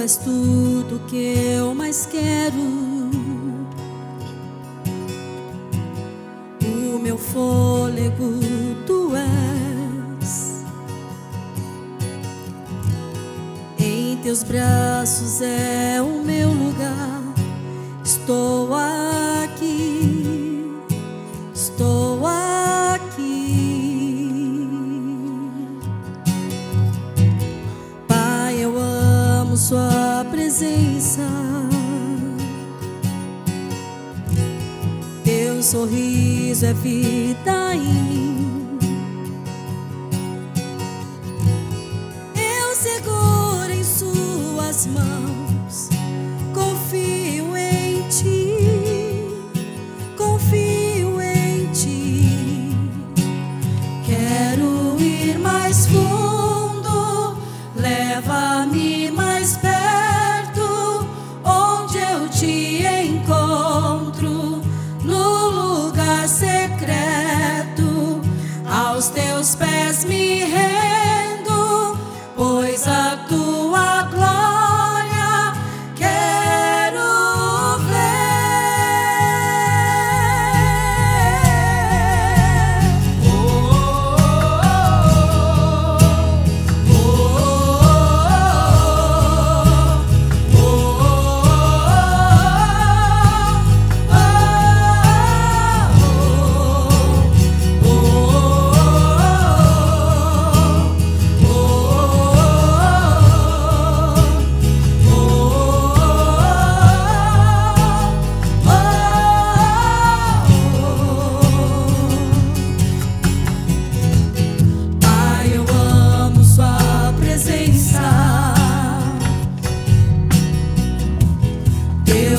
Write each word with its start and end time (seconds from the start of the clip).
Tu 0.00 0.04
és 0.04 0.16
tudo 0.16 0.98
que 1.08 1.34
eu 1.58 1.74
mais 1.74 2.06
quero. 2.06 2.56
O 6.64 6.98
meu 6.98 7.18
fôlego 7.18 8.40
Tu 8.86 9.10
és. 10.22 10.64
Em 13.78 14.16
Teus 14.22 14.42
braços 14.42 15.42
é 15.42 16.00
o 16.00 16.24
meu 16.24 16.48
lugar. 16.48 17.20
Estou 18.02 18.74
a 18.74 18.99
presença. 30.50 31.22
Teu 35.24 35.62
sorriso 35.62 36.66
é 36.66 36.72
vida 36.72 37.74
em 37.76 37.78
mim. 37.78 38.78
Eu 42.34 42.74
seguro 42.74 43.70
em 43.72 43.84
Suas 43.84 44.86
mãos. 44.88 45.49
has 69.80 70.04
me. 70.04 70.79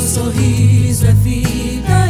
sorriso 0.08 1.06
é 1.06 1.12
vida. 1.14 2.01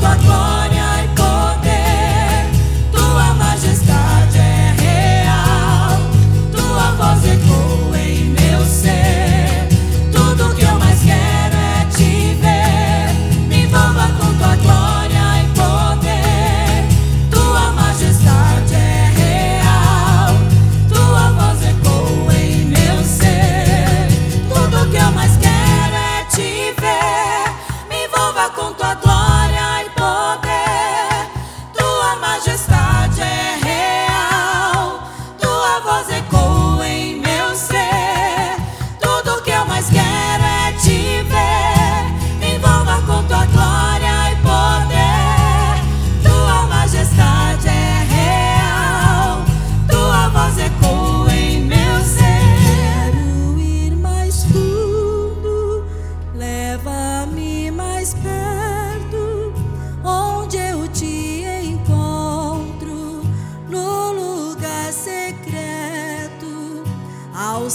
Like. 0.00 0.20
the. 0.20 0.63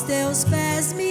teus 0.02 0.44
pés 0.46 0.94
me 0.94 1.09